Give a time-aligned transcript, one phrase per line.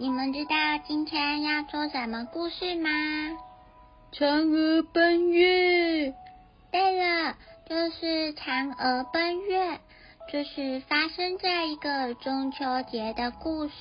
[0.00, 0.54] 你们知道
[0.86, 2.88] 今天要做什么故事吗？
[4.12, 6.14] 嫦娥奔月。
[6.70, 7.34] 对了，
[7.68, 9.80] 就是嫦娥奔月，
[10.32, 13.72] 就是发生在一个中秋节的故事。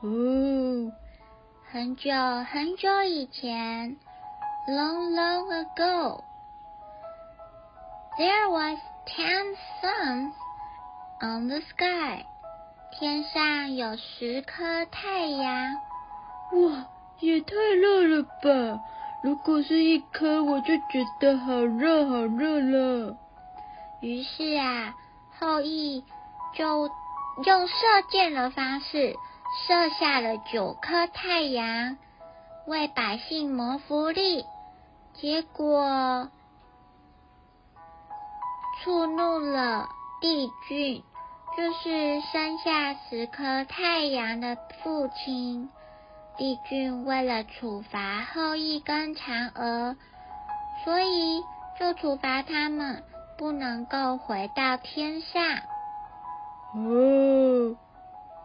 [0.00, 0.90] 哦，
[1.70, 2.10] 很久
[2.50, 3.96] 很久以前
[4.66, 6.18] ，long long ago，there
[8.50, 10.32] was ten suns
[11.20, 12.26] on the sky。
[12.98, 15.74] 天上有十颗太阳，
[16.52, 16.86] 哇，
[17.20, 18.80] 也太热了吧！
[19.22, 23.16] 如果是一颗，我就觉得好热好热了。
[24.02, 24.94] 于是啊，
[25.38, 26.04] 后羿
[26.54, 26.90] 就
[27.44, 27.74] 用射
[28.10, 29.16] 箭的方式
[29.66, 31.96] 射下了九颗太阳，
[32.66, 34.44] 为百姓谋福利。
[35.14, 36.28] 结果
[38.82, 39.88] 触怒了
[40.20, 41.02] 帝俊。
[41.54, 45.68] 就是生下十颗太阳的父亲
[46.38, 49.96] 帝俊，为了处罚后羿跟嫦娥，
[50.82, 51.42] 所以
[51.78, 53.04] 就处罚他们
[53.36, 55.42] 不能够回到天上。
[56.74, 57.76] 哦，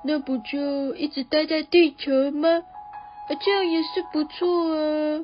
[0.03, 2.49] 那不就一直待在地球吗？
[2.49, 5.23] 啊，这样也是不错啊。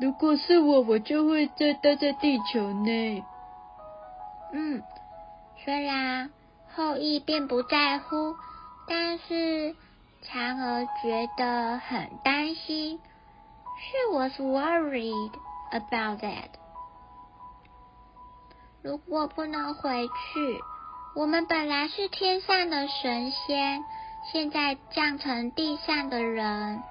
[0.00, 3.24] 如果是我，我就会再待在地球呢。
[4.52, 4.80] 嗯，
[5.64, 6.30] 虽然。
[6.76, 8.36] 后羿并不在乎，
[8.88, 9.74] 但是
[10.22, 13.00] 嫦娥觉得很担心。
[13.76, 15.32] She was worried
[15.70, 16.50] about that。
[18.82, 20.60] 如果不能回去，
[21.16, 23.84] 我们本来是天上的神仙，
[24.32, 26.82] 现在降成地上的人，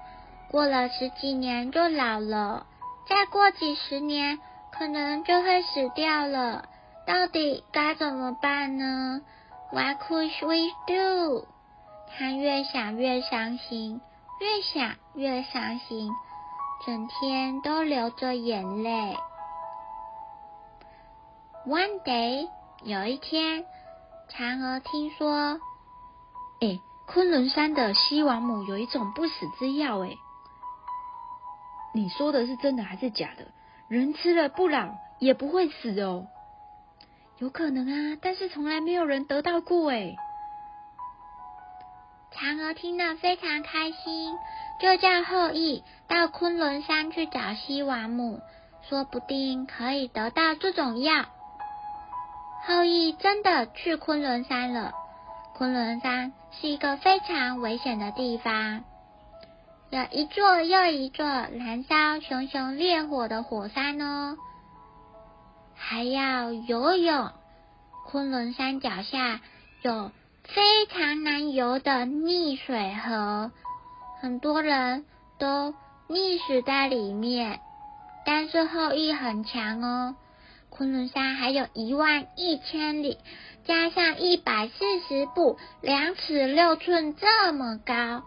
[0.50, 2.66] 过了十几年就老了，
[3.08, 4.38] 再过几十年
[4.72, 6.68] 可能就会死掉了。
[7.06, 9.20] 到底该怎么办呢
[9.70, 11.46] ？What could we do？
[12.16, 14.00] 他越想越伤心，
[14.40, 16.12] 越想越伤心，
[16.86, 19.16] 整天都流着眼泪。
[21.66, 22.48] One day，
[22.82, 23.64] 有一天，
[24.30, 25.58] 嫦娥听说，
[26.60, 30.16] 哎，昆仑山的西王母有一种不死之药，哎，
[31.94, 33.46] 你说的是真的还是假的？
[33.88, 34.88] 人吃了不老
[35.18, 36.26] 也不会死哦。
[37.38, 40.16] 有可能啊，但是从来没有人得到过哎。
[42.32, 44.34] 嫦娥听了非常开心，
[44.80, 48.40] 就叫后羿到昆仑山去找西王母，
[48.88, 51.26] 说不定可以得到这种药。
[52.66, 54.92] 后羿真的去昆仑山了。
[55.54, 58.84] 昆仑山是一个非常危险的地方，
[59.90, 64.36] 有一座又一座燃烧熊熊烈火的火山哦。
[65.94, 67.30] 还要游泳，
[68.08, 69.40] 昆仑山脚下
[69.80, 70.10] 有
[70.42, 73.52] 非常难游的溺水河，
[74.20, 75.04] 很多人
[75.38, 75.72] 都
[76.08, 77.60] 溺死在里面。
[78.26, 80.16] 但是后羿很强哦，
[80.68, 83.16] 昆仑山还有一万一千里，
[83.64, 88.24] 加上一百四十步，两尺六寸这么高，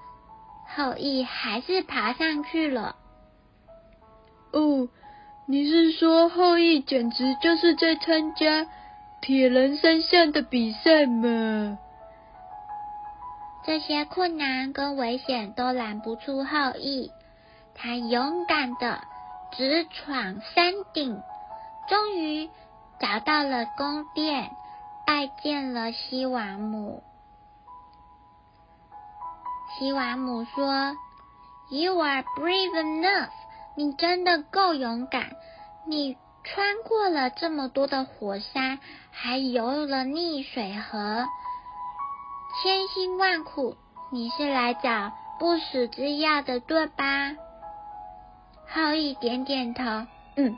[0.73, 2.95] 后羿还是爬上去了。
[4.53, 4.87] 哦。
[5.49, 8.67] 你是说后羿简直就是在参加
[9.21, 11.77] 铁人三项的比赛吗？
[13.63, 17.13] 这些困难跟危险都拦不住后羿，
[17.73, 18.99] 他勇敢的
[19.53, 21.21] 直闯山顶，
[21.87, 22.49] 终于
[22.99, 24.51] 找到了宫殿，
[25.05, 27.03] 拜见了西王母。
[29.79, 30.93] 西王母说
[31.69, 33.29] ：“You are brave enough。”
[33.77, 35.35] 你真的够勇敢！
[35.85, 38.79] 你穿过了这么多的火山，
[39.11, 41.27] 还游了溺水河，
[42.59, 43.75] 千辛万苦，
[44.11, 47.35] 你是来找不死之药的，对吧？
[48.67, 49.83] 后羿点点头，
[50.37, 50.57] 嗯。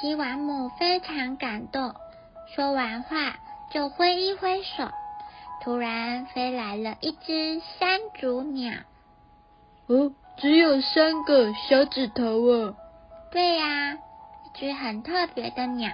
[0.00, 1.94] 西王母非常感动，
[2.56, 3.36] 说完话
[3.70, 4.90] 就挥一挥手，
[5.62, 8.72] 突然飞来了一只山竹鸟。
[9.88, 12.76] 哦，只有三个小指头哦。
[13.32, 15.90] 对呀，一只很特别的鸟。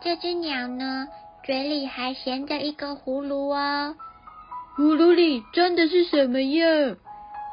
[0.00, 1.08] 这只鸟呢，
[1.44, 3.94] 嘴里还衔着一个葫芦哦。
[4.76, 6.66] 葫芦里装的是什么药？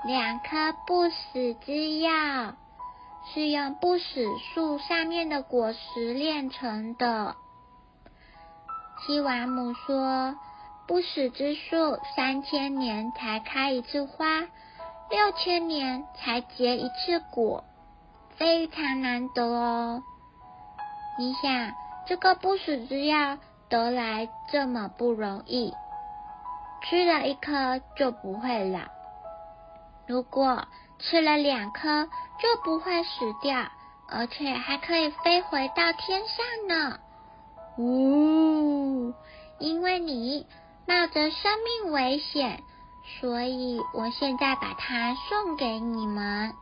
[0.06, 2.56] 两颗不死之药，
[3.32, 4.26] 是用不死
[4.56, 7.36] 树上面的果实炼成的。
[9.06, 10.36] 西瓦姆说
[10.88, 14.42] ：“不死之树三千年才开一次花，
[15.12, 17.66] 六千年才结一次果，
[18.38, 20.02] 非常难得哦。
[21.20, 21.74] 你想，
[22.08, 23.38] 这个不死之药
[23.68, 25.74] 得来这么不容易，
[26.84, 28.80] 吃了一颗就不会老。”
[30.08, 30.66] 如果
[31.00, 33.10] 吃了两颗，就不会死
[33.42, 33.68] 掉，
[34.08, 37.00] 而且还可以飞回到天上呢。
[37.78, 39.14] 哦，
[39.60, 40.48] 因为你
[40.88, 41.52] 冒着生
[41.84, 42.64] 命危险，
[43.04, 46.54] 所以我现在把它送给你们。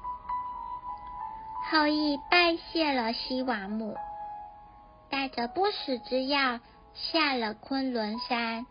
[1.71, 3.95] 后羿拜谢了西王母，
[5.09, 6.59] 带着不死之药
[6.93, 8.65] 下了昆仑山。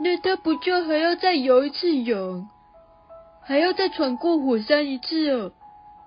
[0.00, 2.48] 那他不就还要再游一次泳？
[3.42, 5.52] 还要再闯过火山一次哦！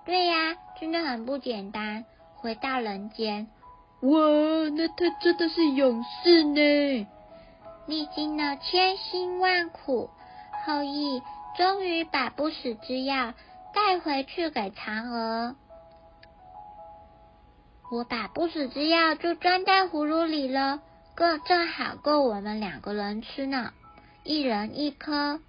[0.04, 2.04] 对呀，真的很不简单。
[2.36, 3.48] 回到人间，
[4.00, 4.18] 哇，
[4.76, 7.06] 那他真的是勇士呢！
[7.86, 10.10] 历经了千辛万苦，
[10.64, 11.22] 后羿
[11.56, 13.34] 终于把不死之药
[13.74, 15.56] 带回去给嫦娥。
[17.92, 20.80] 我把不死之药就装在葫芦里了，
[21.14, 23.72] 够正好够我们两个人吃呢，
[24.22, 25.40] 一人一颗。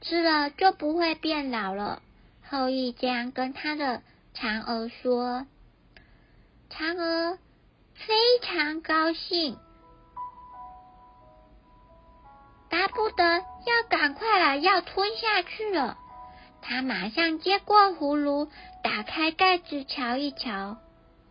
[0.00, 2.02] 吃了就不会变老了。
[2.48, 4.02] 后羿这样跟他的
[4.34, 5.46] 嫦娥说，
[6.70, 7.38] 嫦娥
[7.94, 9.58] 非常高兴，
[12.94, 15.96] 不得要赶快把药吞下去了。
[16.60, 18.48] 他马上接过葫芦，
[18.82, 20.76] 打开盖子瞧一瞧，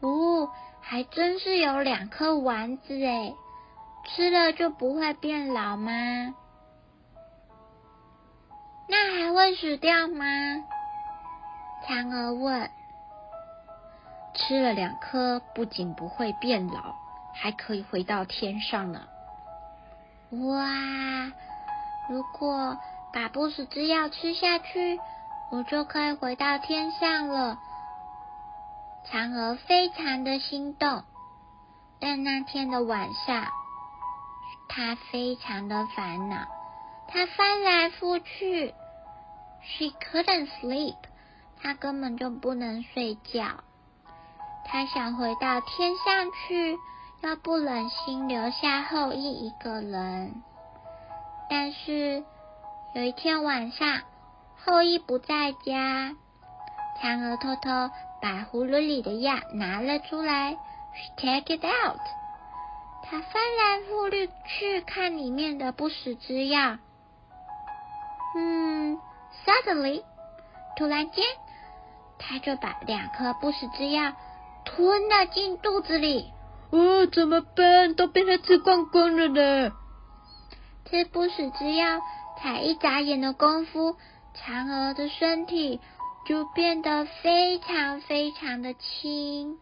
[0.02, 0.50] 哦，
[0.82, 3.36] 还真是有两颗丸子诶，
[4.06, 5.92] 吃了就不会变老吗？
[8.88, 10.26] 那还会死掉吗？
[11.88, 12.70] 嫦娥问。
[14.34, 16.96] 吃了两颗，不仅不会变老，
[17.34, 19.08] 还可以回到天上呢。
[20.32, 21.32] 哇！
[22.10, 22.78] 如果
[23.14, 25.00] 把不死之药吃下去，
[25.52, 27.58] 我就可以回到天上了。
[29.06, 31.04] 嫦娥非常的心动，
[32.00, 33.46] 但那天的晚上，
[34.70, 36.48] 她非常的烦恼，
[37.08, 38.74] 她翻来覆去。
[39.64, 40.96] She couldn't sleep，
[41.62, 43.64] 她根本就不能睡觉。
[44.66, 46.78] 她想回到天上去，
[47.22, 50.44] 又不忍心留下后羿一个人。
[51.52, 52.24] 但是
[52.96, 54.04] 有一天晚上，
[54.64, 56.16] 后羿不在家，
[57.02, 60.56] 嫦娥偷偷把葫芦里的药拿了出来。
[61.18, 62.00] Take it out，
[63.04, 66.78] 她翻来覆去去看里面的不死之药。
[68.38, 68.98] 嗯。
[69.46, 70.04] Suddenly，
[70.78, 71.26] 突然间，
[72.18, 74.14] 他就把两颗不死之药
[74.64, 76.32] 吞了进肚子里。
[76.70, 77.94] 哦，怎么办？
[77.96, 79.74] 都被他吃光光了呢！
[80.92, 82.02] 吃不死之药，
[82.38, 83.96] 才一眨眼的功夫，
[84.36, 85.80] 嫦娥的身体
[86.26, 89.58] 就变得非常非常的轻。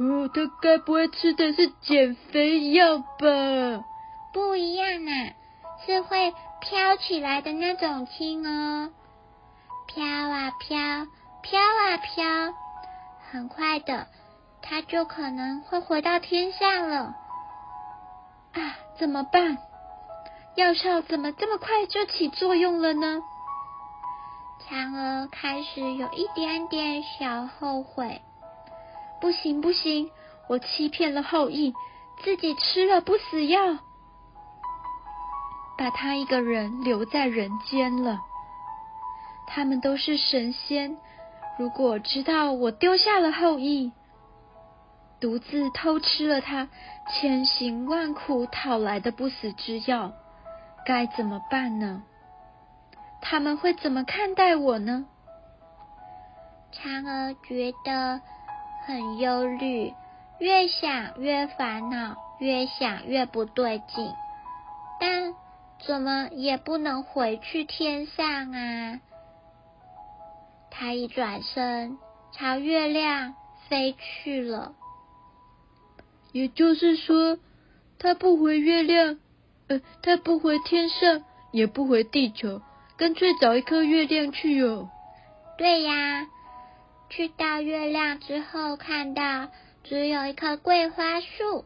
[0.00, 3.84] 哦，他该不会吃的是减肥药吧？
[4.34, 5.32] 不一样啊，
[5.86, 6.34] 是会。
[6.64, 8.92] 飘起来的那种轻哦，
[9.88, 10.78] 飘啊飘，
[11.42, 12.54] 飘啊飘，
[13.32, 14.06] 很快的，
[14.62, 17.16] 它就可能会回到天上了。
[18.52, 19.58] 啊，怎么办？
[20.54, 23.22] 药效怎么这么快就起作用了呢？
[24.68, 28.20] 嫦娥开始有一点点小后悔。
[29.20, 30.10] 不行不行，
[30.48, 31.72] 我欺骗了后羿，
[32.22, 33.78] 自己吃了不死药。
[35.78, 38.20] 把他一个人留在人间了。
[39.46, 40.96] 他们都是神仙，
[41.58, 43.92] 如果知道我丢下了后羿，
[45.18, 46.68] 独自偷吃了他
[47.08, 50.12] 千辛万苦讨来的不死之药，
[50.84, 52.02] 该怎么办呢？
[53.20, 55.06] 他们会怎么看待我呢？
[56.72, 58.20] 嫦娥觉得
[58.86, 59.92] 很忧虑，
[60.38, 64.12] 越想越烦恼，越想越不对劲，
[65.00, 65.34] 但。
[65.84, 69.00] 怎么也不能回去天上啊！
[70.70, 71.98] 他一转身
[72.30, 73.34] 朝月亮
[73.68, 74.74] 飞去了。
[76.30, 77.36] 也就是说，
[77.98, 79.18] 他不回月亮，
[79.72, 82.60] 呃，他不回天上，也不回地球，
[82.96, 84.90] 干脆找一颗月亮去哦。
[85.56, 86.26] 对呀，
[87.08, 89.48] 去到月亮之后，看到
[89.84, 91.64] 只有一棵桂花树，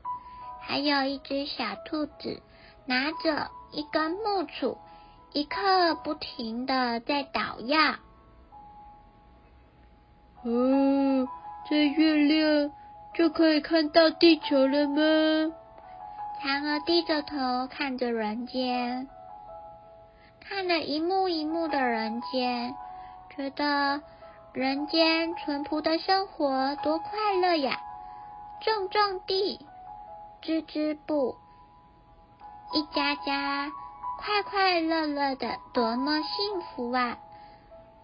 [0.63, 2.41] 还有一只小兔子
[2.87, 3.51] 拿着。
[3.73, 4.79] 一根木杵，
[5.33, 7.97] 一刻不停的在捣药。
[10.45, 11.29] 哦，
[11.69, 12.71] 在月亮
[13.15, 15.53] 就可以看到地球了吗？
[16.43, 19.09] 嫦娥低着头看着人间，
[20.39, 22.75] 看了一幕一幕的人间，
[23.35, 24.03] 觉得
[24.53, 27.81] 人间淳朴的生活多快乐呀！
[28.61, 29.67] 种种地，
[30.43, 31.37] 织织布，
[32.73, 33.73] 一家家
[34.19, 37.17] 快快乐乐的，多么幸福啊！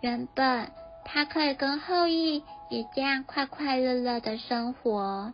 [0.01, 0.73] 原本
[1.05, 5.33] 他可以跟后羿也这样快快乐乐的生活，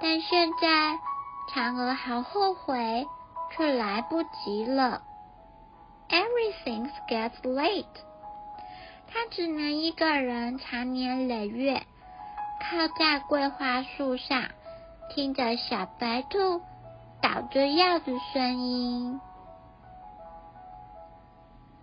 [0.00, 0.98] 但现在。
[1.52, 3.06] 嫦娥好后悔，
[3.52, 5.02] 却来不及了。
[6.08, 7.84] Everything gets late。
[9.06, 11.82] 她只能一个人长年累月
[12.60, 14.46] 靠在桂花树上，
[15.10, 16.60] 听着小白兔
[17.22, 19.20] 捣着药的声音。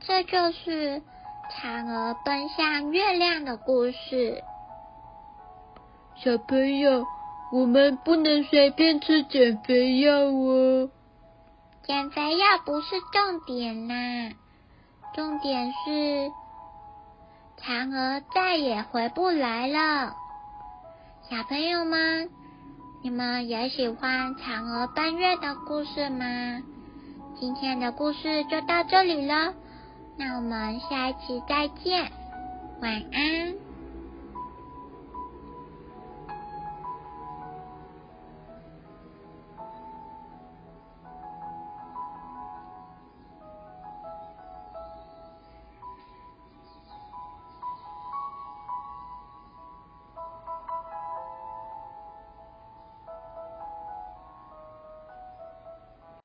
[0.02, 1.02] 这就是
[1.52, 4.44] 嫦娥奔向月亮的故事。
[6.16, 7.06] 小朋友。
[7.52, 10.90] 我们不能随便吃减肥药哦。
[11.84, 14.34] 减肥药不是重点啦，
[15.14, 16.32] 重点是
[17.62, 20.16] 嫦娥再也回不来了。
[21.30, 22.30] 小朋友们，
[23.04, 26.62] 你们也喜欢嫦娥奔月的故事吗？
[27.40, 29.54] 今天的故事就到这里了，
[30.18, 32.12] 那我们下一期再见，
[32.82, 33.71] 晚安。